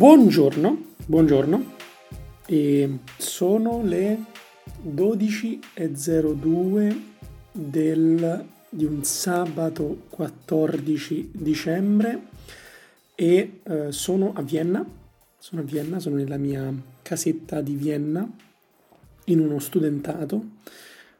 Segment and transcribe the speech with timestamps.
[0.00, 1.76] Buongiorno, buongiorno.
[2.46, 4.18] E sono le
[4.82, 7.00] 12.02
[7.52, 12.28] del, di un sabato 14 dicembre
[13.14, 14.82] e eh, sono a Vienna.
[15.36, 16.72] Sono a Vienna, sono nella mia
[17.02, 18.26] casetta di Vienna
[19.24, 20.42] in uno studentato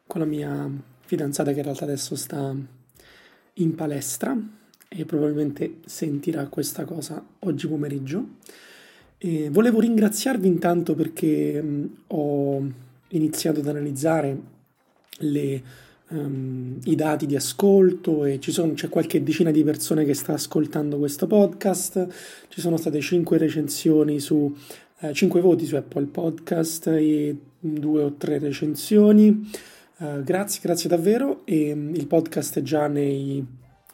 [0.07, 0.67] con la mia
[1.01, 2.55] fidanzata che in realtà adesso sta
[3.53, 4.35] in palestra
[4.87, 8.39] e probabilmente sentirà questa cosa oggi pomeriggio.
[9.23, 11.63] E volevo ringraziarvi intanto perché
[12.07, 12.71] ho
[13.09, 14.35] iniziato ad analizzare
[15.19, 15.63] le,
[16.07, 20.97] um, i dati di ascolto e sono, c'è qualche decina di persone che sta ascoltando
[20.97, 22.07] questo podcast.
[22.47, 24.51] Ci sono state 5 recensioni su
[25.01, 29.51] eh, 5 voti su Apple Podcast e due o tre recensioni.
[29.97, 31.45] Uh, grazie, grazie davvero.
[31.45, 33.45] E, il podcast è già nei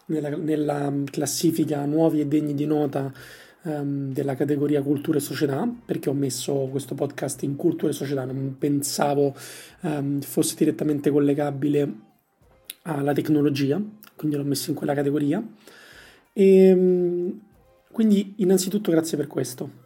[0.05, 3.13] nella, nella classifica nuovi e degni di nota
[3.67, 8.25] um, della categoria cultura e società, perché ho messo questo podcast in cultura e società,
[8.25, 9.35] non pensavo
[9.81, 11.93] um, fosse direttamente collegabile
[12.83, 13.81] alla tecnologia,
[14.15, 15.45] quindi l'ho messo in quella categoria.
[16.33, 17.39] E, um,
[17.91, 19.85] quindi innanzitutto grazie per questo.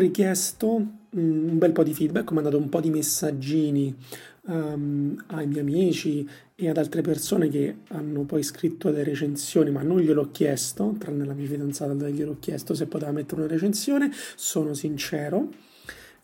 [0.00, 3.94] Richiesto un bel po' di feedback, ho mandato un po' di messaggini
[4.42, 9.82] um, ai miei amici e ad altre persone che hanno poi scritto le recensioni, ma
[9.82, 14.74] non gliel'ho chiesto, tranne la mia fidanzata gliel'ho chiesto se poteva mettere una recensione, sono
[14.74, 15.48] sincero.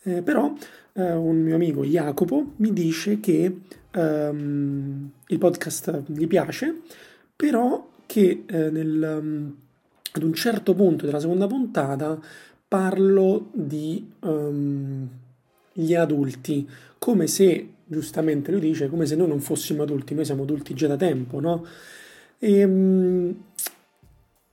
[0.02, 0.52] Eh, però
[0.92, 3.60] eh, un mio amico Jacopo mi dice che
[3.94, 6.82] um, il podcast gli piace,
[7.34, 9.56] però che eh, nel, um,
[10.12, 12.20] ad un certo punto della seconda puntata
[12.69, 15.09] parlo di um,
[15.72, 16.69] gli adulti,
[16.99, 20.87] come se, giustamente lui dice, come se noi non fossimo adulti, noi siamo adulti già
[20.87, 21.65] da tempo, no?
[22.38, 23.34] E, um,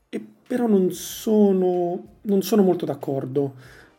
[0.10, 3.54] e però non sono, non sono molto d'accordo.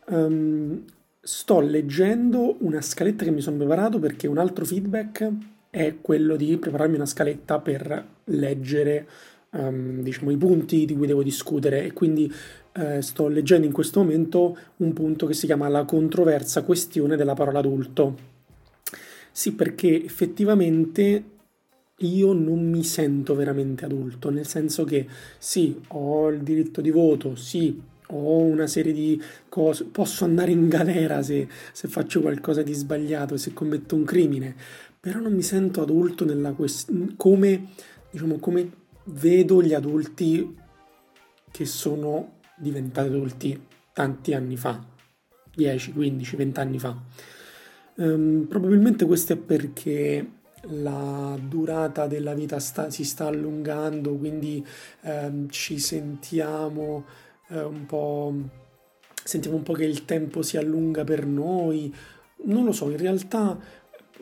[0.07, 0.83] Um,
[1.19, 5.27] sto leggendo una scaletta che mi sono preparato perché un altro feedback
[5.71, 9.07] è quello di prepararmi una scaletta per leggere
[9.55, 12.31] um, diciamo, i punti di cui devo discutere e quindi
[12.73, 17.33] eh, sto leggendo in questo momento un punto che si chiama la controversa questione della
[17.33, 18.33] parola adulto.
[19.31, 21.23] Sì, perché effettivamente
[21.99, 25.07] io non mi sento veramente adulto, nel senso che
[25.37, 30.67] sì, ho il diritto di voto, sì, ho una serie di cose, posso andare in
[30.67, 34.55] galera se, se faccio qualcosa di sbagliato, se commetto un crimine,
[34.99, 37.67] però non mi sento adulto quest- come,
[38.11, 38.71] diciamo, come
[39.05, 40.55] vedo gli adulti
[41.51, 43.61] che sono diventati adulti
[43.93, 44.83] tanti anni fa,
[45.53, 46.95] 10, 15, 20 anni fa.
[47.95, 50.31] Um, probabilmente questo è perché
[50.67, 54.65] la durata della vita sta, si sta allungando, quindi
[55.01, 57.05] um, ci sentiamo
[57.49, 58.33] uh, un po'.
[59.23, 61.93] Sentiamo un po' che il tempo si allunga per noi.
[62.43, 63.57] Non lo so, in realtà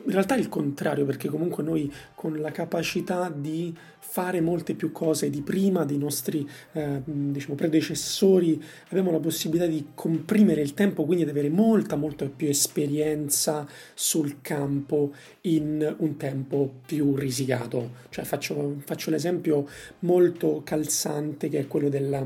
[0.04, 4.92] in realtà è il contrario, perché comunque noi con la capacità di fare molte più
[4.92, 11.04] cose di prima dei nostri eh, diciamo, predecessori abbiamo la possibilità di comprimere il tempo,
[11.04, 15.12] quindi di avere molta, molta più esperienza sul campo
[15.42, 17.92] in un tempo più risicato.
[18.10, 19.66] Cioè faccio, faccio l'esempio
[20.00, 22.24] molto calzante che è quello della,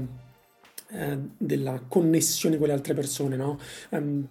[0.91, 3.59] eh, della connessione con le altre persone, no?
[3.91, 4.29] Um, ehm,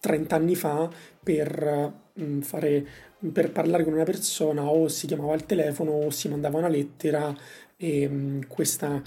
[0.00, 0.90] 30 anni fa
[1.22, 2.02] per
[2.40, 2.86] fare,
[3.32, 7.34] per parlare con una persona o si chiamava al telefono o si mandava una lettera
[7.76, 9.02] e mm, questa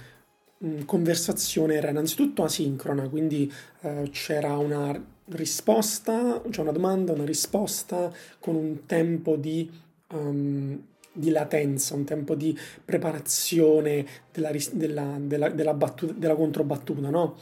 [0.63, 3.51] mm, conversazione era innanzitutto asincrona, quindi
[3.81, 9.69] eh, c'era una risposta, cioè una domanda, una risposta con un tempo di,
[10.13, 10.79] um,
[11.12, 17.38] di latenza, un tempo di preparazione della, della, della, della, battuta, controbattuta, no?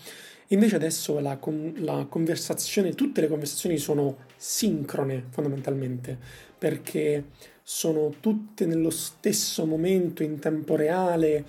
[0.50, 1.40] Invece adesso la,
[1.78, 6.18] la conversazione, tutte le conversazioni sono sincrone fondamentalmente,
[6.58, 7.26] perché
[7.64, 11.46] sono tutte nello stesso momento, in tempo reale,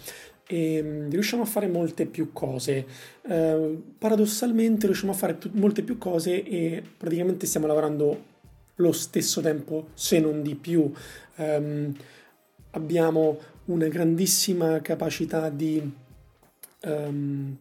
[0.47, 2.87] e mm, riusciamo a fare molte più cose.
[3.23, 8.35] Eh, paradossalmente riusciamo a fare t- molte più cose e praticamente stiamo lavorando
[8.77, 10.91] lo stesso tempo, se non di più.
[11.37, 11.95] Um,
[12.71, 15.83] abbiamo una grandissima capacità di
[16.85, 17.57] um,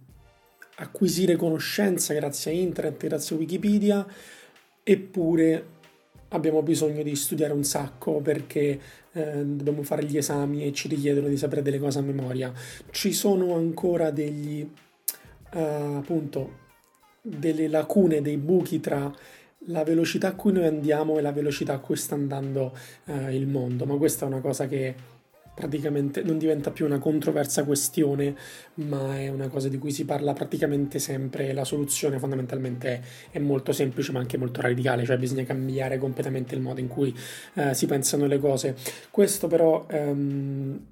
[0.75, 4.05] acquisire conoscenza grazie a internet, grazie a Wikipedia,
[4.83, 5.73] eppure
[6.29, 8.79] abbiamo bisogno di studiare un sacco perché
[9.13, 12.51] eh, dobbiamo fare gli esami e ci richiedono di sapere delle cose a memoria.
[12.91, 14.61] Ci sono ancora degli,
[15.53, 16.63] uh, appunto,
[17.21, 19.11] delle lacune, dei buchi tra
[19.67, 23.47] la velocità a cui noi andiamo e la velocità a cui sta andando eh, il
[23.47, 24.93] mondo, ma questa è una cosa che
[25.55, 28.35] praticamente non diventa più una controversa questione,
[28.75, 31.53] ma è una cosa di cui si parla praticamente sempre.
[31.53, 36.61] La soluzione fondamentalmente è, molto semplice, ma anche molto radicale, cioè bisogna cambiare completamente il
[36.61, 37.15] modo in cui
[37.55, 38.75] eh, si pensano le cose.
[39.09, 40.85] Questo però ehm,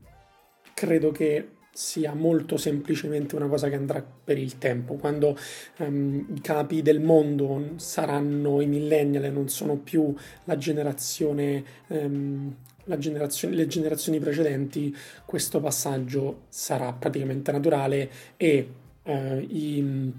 [0.74, 4.94] credo che sia molto semplicemente una cosa che andrà per il tempo.
[4.94, 5.36] Quando
[5.80, 10.14] um, i capi del mondo saranno i millennial e non sono più
[10.44, 12.56] la generazione um,
[12.98, 14.96] generazione, le generazioni precedenti
[15.26, 18.70] questo passaggio sarà praticamente naturale e
[19.04, 20.14] eh, i,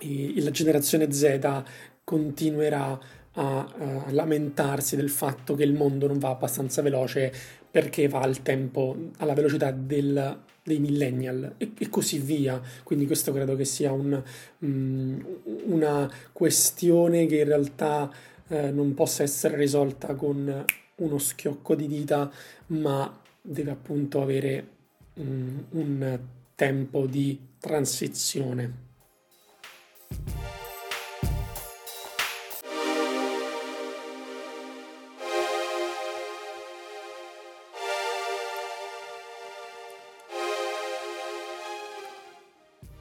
[0.00, 1.62] i, la generazione Z
[2.04, 2.98] continuerà
[3.34, 7.32] a, a, lamentarsi del fatto che il mondo non va abbastanza veloce
[7.70, 12.60] perché va al tempo, alla velocità del, dei millennial e, e, così via.
[12.82, 14.22] Quindi questo credo che sia un,
[14.58, 18.12] um, una questione che in realtà
[18.48, 20.64] eh, non possa essere risolta con
[21.02, 22.30] uno schiocco di dita,
[22.68, 24.66] ma deve appunto avere
[25.14, 26.20] um, un
[26.54, 28.90] tempo di transizione.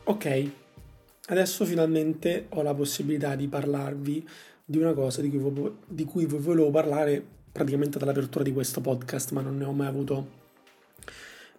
[0.03, 0.51] Ok,
[1.27, 4.27] adesso finalmente ho la possibilità di parlarvi
[4.65, 9.41] di una cosa di cui, di cui volevo parlare praticamente dall'apertura di questo podcast, ma
[9.41, 10.39] non ne ho mai avuto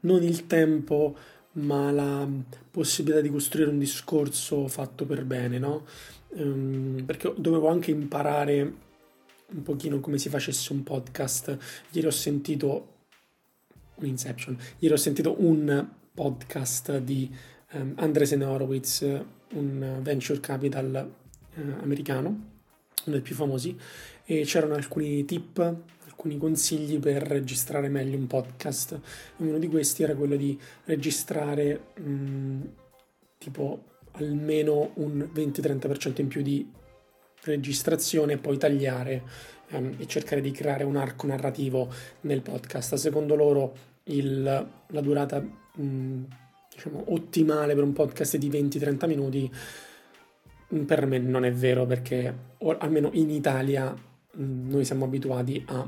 [0.01, 1.17] non il tempo,
[1.53, 2.27] ma la
[2.71, 5.85] possibilità di costruire un discorso fatto per bene, no?
[6.29, 8.75] Um, perché dovevo anche imparare
[9.47, 11.59] un pochino come si facesse un podcast.
[11.91, 12.89] Ieri ho sentito
[13.97, 17.31] un Inception, ieri ho sentito un podcast di
[17.73, 19.03] um, Andresen Horowitz,
[19.55, 21.13] un venture capital
[21.55, 22.52] uh, americano,
[23.05, 23.77] uno dei più famosi,
[24.25, 25.59] e c'erano alcuni tip,
[26.05, 29.01] alcuni consigli per registrare meglio un podcast.
[29.39, 32.61] Uno di questi era quello di registrare mh, mm,
[33.39, 36.71] tipo almeno un 20-30% in più di
[37.45, 39.23] registrazione e poi tagliare
[39.71, 41.89] um, e cercare di creare un arco narrativo
[42.23, 42.95] nel podcast.
[42.95, 44.43] Secondo loro il,
[44.87, 46.25] la durata mh, mm,
[46.75, 49.51] diciamo, ottimale per un podcast è di 20-30 minuti.
[50.73, 52.35] Per me non è vero perché,
[52.79, 53.95] almeno in Italia,
[54.39, 55.87] Mm, noi siamo abituati a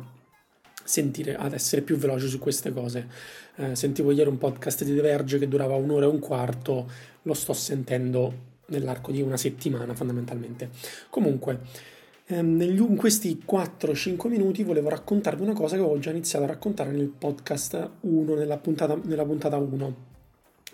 [0.85, 3.09] sentire, ad essere più veloci su queste cose.
[3.57, 6.91] Eh, sentivo ieri un podcast di The Verge che durava un'ora e un quarto,
[7.23, 10.69] lo sto sentendo nell'arco di una settimana fondamentalmente.
[11.09, 11.61] Comunque,
[12.27, 16.91] ehm, in questi 4-5 minuti volevo raccontarvi una cosa che ho già iniziato a raccontare
[16.91, 20.13] nel podcast 1, nella puntata, nella puntata 1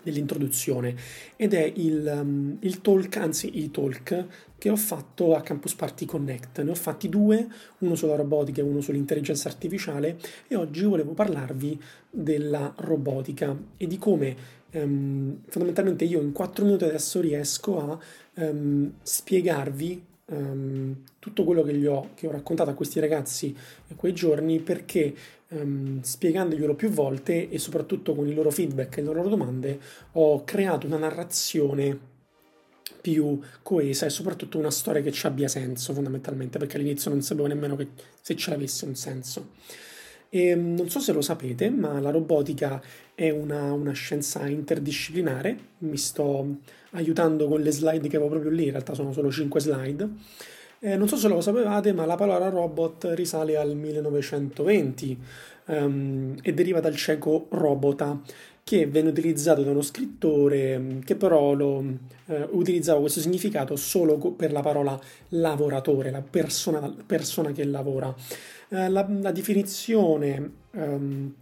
[0.03, 0.95] dell'introduzione
[1.37, 4.27] ed è il, um, il talk, anzi i talk
[4.59, 6.61] che ho fatto a Campus Party Connect.
[6.61, 7.49] Ne ho fatti due,
[7.79, 10.19] uno sulla robotica e uno sull'intelligenza artificiale
[10.49, 11.81] e oggi volevo parlarvi
[12.11, 14.37] della robotica e di come
[14.73, 17.99] um, fondamentalmente io in quattro minuti adesso riesco a
[18.35, 23.55] um, spiegarvi um, tutto quello che, ho, che ho raccontato a questi ragazzi
[23.97, 25.15] quei giorni perché
[25.49, 29.79] um, spiegandoglielo più volte e soprattutto con i loro feedback e le loro domande
[30.13, 32.09] ho creato una narrazione
[33.01, 37.47] più coesa e soprattutto una storia che ci abbia senso fondamentalmente perché all'inizio non sapevo
[37.47, 37.89] nemmeno che,
[38.21, 39.49] se ce l'avesse un senso.
[40.33, 42.81] E, ehm, non so se lo sapete, ma la robotica
[43.15, 45.59] è una, una, scienza interdisciplinare.
[45.79, 46.47] Mi sto
[46.93, 50.09] aiutando con le slide che avevo proprio lì, in realtà sono solo 5 slide.
[50.79, 55.19] Eh, non so se lo sapevate, ma la parola robot risale al 1920
[55.67, 58.19] um, e deriva dal ceco robota,
[58.71, 61.85] che venne utilizzato da uno scrittore mm, che però lo,
[62.27, 64.97] eh, utilizzava questo significato solo per la parola
[65.31, 68.15] lavoratore, la persona, persona che lavora.
[68.69, 71.35] Eh, la, la, definizione um,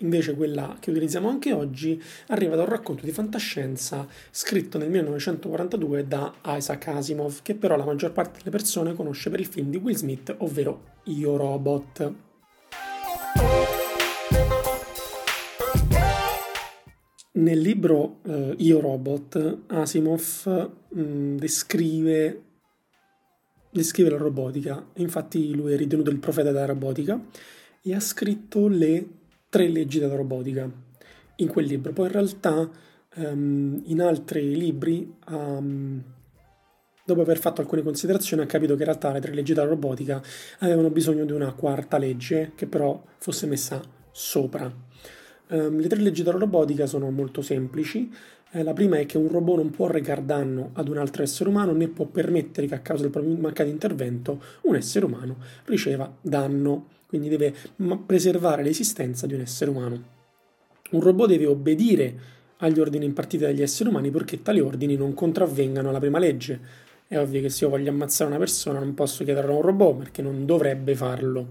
[0.00, 6.06] Invece quella che utilizziamo anche oggi arriva da un racconto di fantascienza scritto nel 1942
[6.06, 9.78] da Isaac Asimov, che però la maggior parte delle persone conosce per il film di
[9.78, 12.14] Will Smith, ovvero Io Robot.
[17.36, 22.42] Nel libro uh, Io Robot, Asimov mh, mm, descrive,
[23.70, 27.22] descrive la robotica, infatti lui è ritenuto il profeta della robotica
[27.82, 29.06] e ha scritto le
[29.50, 30.70] tre leggi della robotica
[31.36, 31.92] in quel libro.
[31.92, 32.70] Poi in realtà
[33.16, 36.02] um, in altri libri, um,
[37.04, 40.22] dopo aver fatto alcune considerazioni, ha capito che in realtà le tre leggi della robotica
[40.60, 43.78] avevano bisogno di una quarta legge che però fosse messa
[44.10, 44.72] sopra.
[45.48, 48.10] Um, le tre leggi della robotica sono molto semplici
[48.52, 51.48] Eh, la prima è che un robot non può recare danno ad un altro essere
[51.48, 56.10] umano né può permettere che a causa del proprio mancato intervento un essere umano riceva
[56.20, 57.52] danno, quindi deve
[58.06, 60.14] preservare l'esistenza di un essere umano.
[60.92, 62.14] Un robot deve obbedire
[62.58, 66.58] agli ordini impartiti dagli esseri umani perché tali ordini non contravvengano alla prima legge.
[67.08, 69.96] È ovvio che se io voglio ammazzare una persona non posso chiederlo a un robot
[69.98, 71.48] perché non dovrebbe farlo.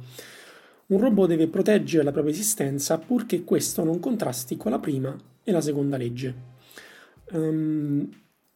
[0.87, 5.51] Un robot deve proteggere la propria esistenza purché questo non contrasti con la prima e
[5.51, 6.53] la seconda legge.
[7.31, 8.07] Um,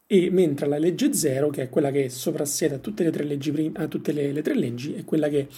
[0.06, 3.72] e mentre la legge 0, che è quella che soprassiede a tutte le tre leggi,
[3.74, 5.48] a tutte le, le tre leggi, è quella che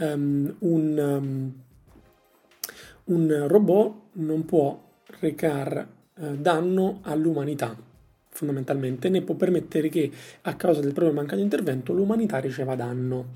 [0.00, 1.52] um, un, um,
[3.04, 4.80] un, robot non può
[5.20, 7.76] recare uh, danno all'umanità,
[8.28, 10.10] fondamentalmente, né può permettere che
[10.42, 13.30] a causa del proprio mancato intervento l'umanità riceva danno.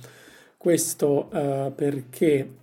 [0.56, 2.62] Questo uh, perché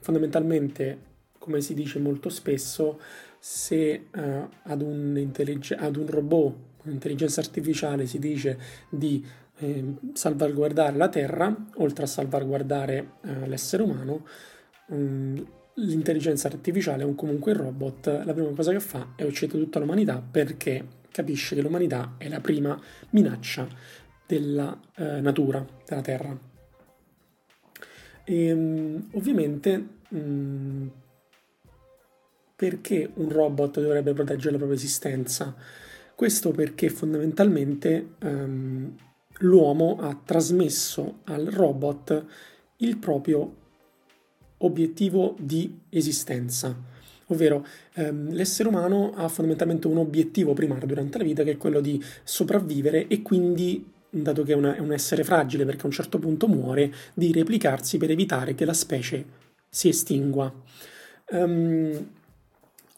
[0.00, 0.98] fondamentalmente,
[1.38, 2.98] come si dice molto spesso,
[3.38, 5.30] se uh, ad, un
[5.78, 9.24] ad, un robot, un'intelligenza artificiale, si dice di
[9.58, 14.26] eh, salvaguardare la Terra, oltre a salvaguardare uh, l'essere umano,
[14.86, 19.78] um, l'intelligenza artificiale o comunque il robot, la prima cosa che fa è uccidere tutta
[19.78, 22.78] l'umanità perché capisce che l'umanità è la prima
[23.10, 23.66] minaccia
[24.26, 26.55] della uh, natura, della Terra.
[28.28, 30.90] E um, ovviamente um,
[32.56, 35.54] perché un robot dovrebbe proteggere la propria esistenza?
[36.14, 38.96] Questo perché fondamentalmente um,
[39.38, 42.24] l'uomo ha trasmesso al robot
[42.78, 43.64] il proprio
[44.58, 46.94] obiettivo di esistenza.
[47.28, 51.80] Ovvero ehm, l'essere umano ha fondamentalmente un obiettivo primario durante la vita che è quello
[51.80, 53.84] di sopravvivere e quindi,
[54.22, 57.32] dato che è, una, è un essere fragile perché a un certo punto muore, di
[57.32, 59.24] replicarsi per evitare che la specie
[59.68, 60.52] si estingua.
[61.30, 62.06] Um,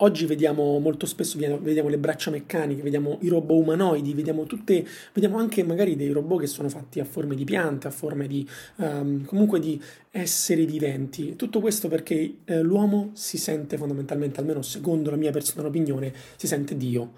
[0.01, 5.39] Oggi vediamo molto spesso vediamo le braccia meccaniche, vediamo i robot umanoidi, vediamo, tutte, vediamo
[5.39, 9.25] anche magari dei robot che sono fatti a forme di piante, a forme di um,
[9.25, 9.81] comunque di
[10.13, 11.35] esseri viventi.
[11.35, 16.47] Tutto questo perché eh, l'uomo si sente fondamentalmente, almeno secondo la mia personale opinione, si
[16.47, 17.15] sente Dio.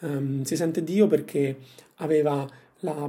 [0.00, 1.56] Um, si sente Dio perché
[1.98, 2.44] aveva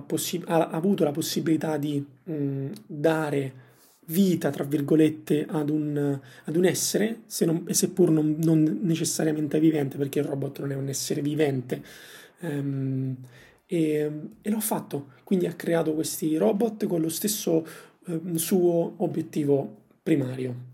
[0.05, 3.63] possi- ha avuto la possibilità di mh, dare
[4.05, 9.97] vita, tra virgolette, ad un, ad un essere, se non, seppur non, non, necessariamente vivente,
[9.97, 11.83] perché il robot non è un essere vivente.
[12.41, 13.15] Um,
[13.65, 17.65] e, e, l'ho fatto, quindi ha creato questi robot con lo stesso
[18.05, 20.73] um, suo obiettivo primario.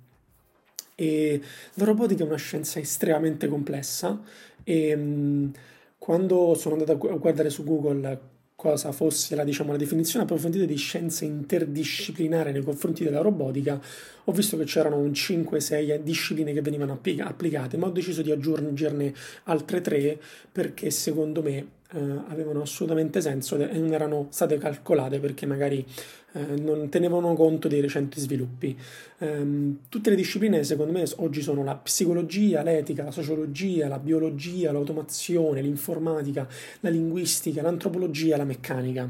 [0.96, 1.42] E
[1.76, 4.22] la robotica è una scienza estremamente complessa
[4.64, 5.52] e um,
[5.98, 8.30] quando sono andato a guardare su Google
[8.62, 13.82] cosa fosse la, diciamo, la definizione approfondita di scienza interdisciplinare nei confronti della robotica,
[14.24, 19.16] ho visto che c'erano un 5-6 discipline che venivano applicate, ma ho deciso di aggiungerne
[19.46, 20.20] altre tre
[20.52, 25.86] perché secondo me eh, avevano assolutamente senso e non erano state calcolate perché magari
[26.34, 28.78] eh, non tenevano conto dei recenti sviluppi.
[29.18, 34.72] Um, tutte le discipline, secondo me, oggi sono la psicologia, l'etica, la sociologia, la biologia,
[34.72, 36.48] l'automazione, l'informatica,
[36.80, 39.10] la linguistica, l'antropologia, la meccanica.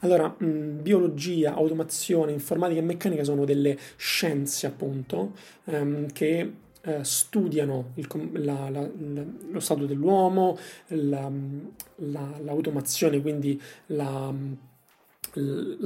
[0.00, 5.32] Allora, mh, biologia, automazione, informatica e meccanica sono delle scienze, appunto,
[5.64, 14.32] um, che eh, studiano il, la, la, la, lo stato dell'uomo, l'automazione, quindi la,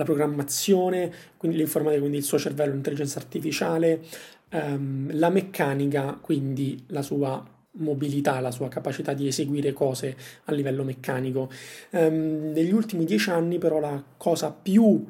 [0.05, 4.03] programmazione, quindi l'informatica, quindi il suo cervello, l'intelligenza artificiale,
[4.51, 7.45] ehm, la meccanica, quindi la sua
[7.75, 11.51] mobilità, la sua capacità di eseguire cose a livello meccanico.
[11.91, 15.05] Um, negli ultimi dieci anni però la cosa più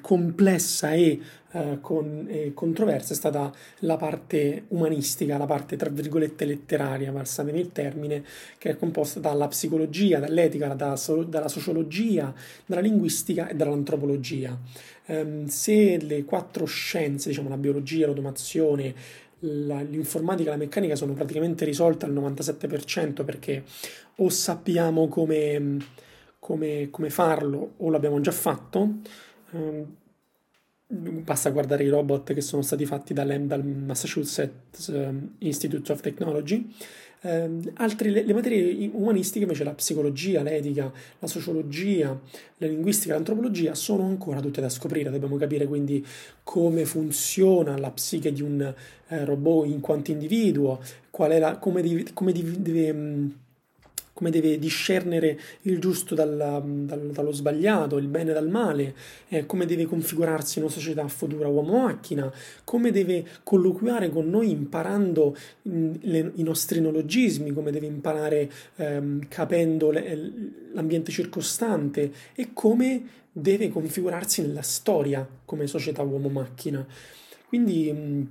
[0.00, 1.20] complessa e,
[1.52, 7.60] uh, con, e, controversa è stata la parte umanistica, la parte tra virgolette letteraria, passatemi
[7.60, 8.24] il termine,
[8.56, 12.32] che è composta dalla psicologia, dall'etica, dalla, dalla sociologia,
[12.66, 14.58] dalla linguistica e dall'antropologia.
[15.06, 18.94] Um, se le quattro scienze, diciamo la biologia, l'automazione,
[19.40, 23.62] la, l'informatica e la meccanica sono praticamente risolte al 97% perché
[24.16, 25.76] o sappiamo come,
[26.38, 28.96] come, come farlo o l'abbiamo già fatto,
[29.52, 29.86] Um,
[30.90, 36.72] basta guardare i robot che sono stati fatti dal, dal Massachusetts um, Institute of Technology.
[37.20, 42.18] Um, altre, le, le, materie umanistiche, invece, la psicologia, l'etica, la sociologia,
[42.58, 45.10] la linguistica, l'antropologia, sono ancora tutte da scoprire.
[45.10, 46.04] Dobbiamo capire quindi
[46.42, 48.62] come funziona la psiche di un
[49.08, 53.30] eh, robot in quanto individuo, la, come, deve, come deve,
[54.18, 58.96] come deve discernere il giusto dal, dal, dallo sbagliato, il bene dal male,
[59.28, 62.28] eh, come deve configurarsi una società futura uomo-macchina,
[62.64, 69.28] come deve colloquiare con noi imparando mh, le, i nostri neologismi, come deve imparare ehm,
[69.28, 70.18] capendo le,
[70.72, 76.84] l'ambiente circostante e come deve configurarsi nella storia come società uomo-macchina.
[77.46, 78.28] Quindi mh,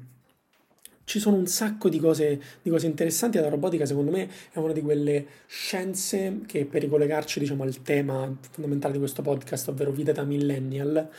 [1.08, 3.40] ci sono un sacco di cose, di cose, interessanti.
[3.40, 8.30] La robotica, secondo me, è una di quelle scienze che, per ricollegarci diciamo, al tema
[8.52, 11.10] fondamentale di questo podcast, ovvero vita da millennial,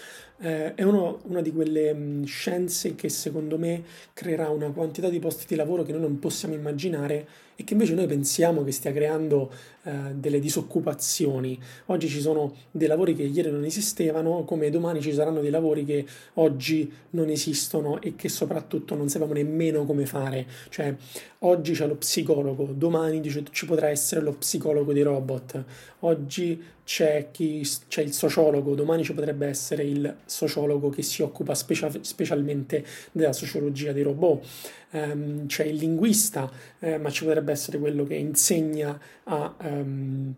[0.41, 5.19] eh, è uno, una di quelle mh, scienze che, secondo me, creerà una quantità di
[5.19, 7.27] posti di lavoro che noi non possiamo immaginare
[7.61, 9.51] e che invece noi pensiamo che stia creando
[9.83, 11.59] eh, delle disoccupazioni.
[11.87, 15.85] Oggi ci sono dei lavori che ieri non esistevano, come domani ci saranno dei lavori
[15.85, 20.47] che oggi non esistono e che soprattutto non sappiamo nemmeno come fare.
[20.69, 20.95] Cioè,
[21.41, 25.65] oggi c'è lo psicologo, domani dice, ci potrà essere lo psicologo dei robot,
[26.01, 31.55] oggi c'è, chi, c'è il sociologo, domani ci potrebbe essere il sociologo che si occupa
[31.55, 34.47] specia- specialmente della sociologia dei robot
[34.93, 40.35] um, c'è il linguista, eh, ma ci potrebbe essere quello che insegna a, um,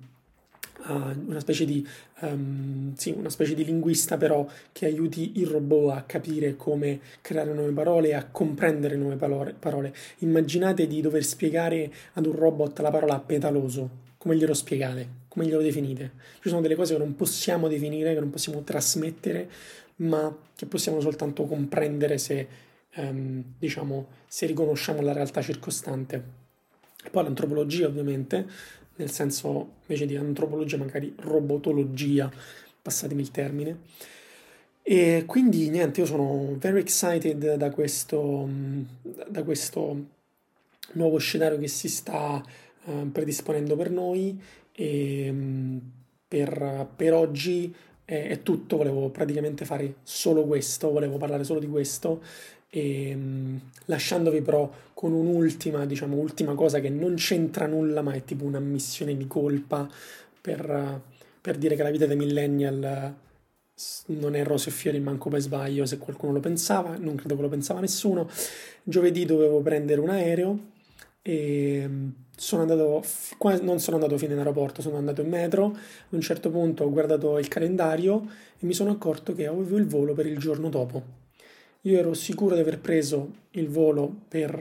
[0.88, 1.86] una, specie di,
[2.22, 7.52] um, sì, una specie di linguista però che aiuti il robot a capire come creare
[7.52, 9.94] nuove parole e a comprendere nuove parole.
[10.18, 15.08] Immaginate di dover spiegare ad un robot la parola petaloso, come glielo spiegate?
[15.28, 16.12] Come glielo definite?
[16.42, 19.48] Ci sono delle cose che non possiamo definire, che non possiamo trasmettere,
[19.96, 22.46] ma che possiamo soltanto comprendere se
[22.90, 26.22] ehm, diciamo, se riconosciamo la realtà circostante.
[27.02, 28.46] E poi l'antropologia, ovviamente,
[28.96, 32.30] nel senso invece di antropologia, magari robotologia,
[32.82, 33.78] passatemi il termine.
[34.82, 38.46] E quindi niente, io sono very excited da questo,
[39.28, 40.04] da questo
[40.92, 42.44] nuovo scenario che si sta
[42.84, 44.40] uh, predisponendo per noi
[44.72, 45.80] e um,
[46.26, 51.68] per, per oggi è, è, tutto, volevo praticamente fare solo questo, volevo parlare solo di
[51.68, 52.22] questo
[52.70, 58.24] e, ehm, lasciandovi però con un'ultima, diciamo, ultima cosa che non c'entra nulla, ma è
[58.24, 59.88] tipo una missione di colpa
[60.40, 61.02] per,
[61.40, 63.14] per dire che la vita dei millennial
[64.06, 67.42] non è rose e fiori manco per sbaglio se qualcuno lo pensava, non credo che
[67.42, 68.28] lo pensava nessuno.
[68.82, 70.58] Giovedì dovevo prendere un aereo
[71.22, 73.04] e ehm, sono andato,
[73.60, 75.66] non sono andato fino in aeroporto, sono andato in metro.
[75.66, 75.76] A
[76.08, 78.26] un certo punto ho guardato il calendario
[78.58, 81.18] e mi sono accorto che avevo il volo per il giorno dopo.
[81.82, 84.54] Io ero sicuro di aver preso il volo per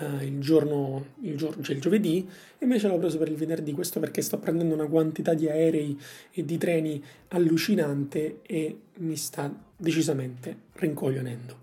[0.00, 3.70] uh, il, giorno, il, giorno, cioè il giovedì, invece l'ho preso per il venerdì.
[3.70, 5.96] Questo perché sto prendendo una quantità di aerei
[6.32, 11.58] e di treni allucinante e mi sta decisamente rincoglionendo.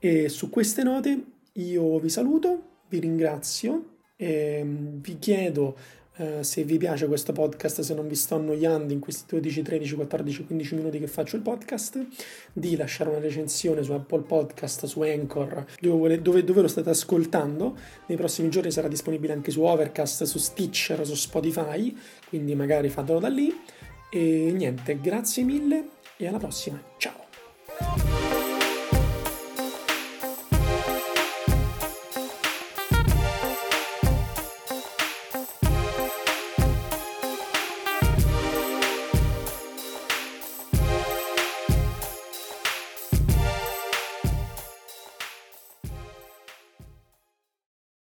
[0.00, 5.76] E su queste note io vi saluto, vi ringrazio e vi chiedo
[6.18, 9.94] Uh, se vi piace questo podcast, se non vi sto annoiando in questi 12, 13,
[9.96, 12.06] 14, 15 minuti che faccio il podcast,
[12.54, 17.76] di lasciare una recensione su Apple Podcast, su Anchor, dove, dove, dove, lo state ascoltando.
[18.06, 21.94] Nei prossimi giorni sarà disponibile anche su Overcast, su Stitcher, su Spotify,
[22.30, 23.54] quindi magari fatelo da lì.
[24.10, 26.82] E niente, grazie mille e alla prossima.
[26.96, 27.25] Ciao!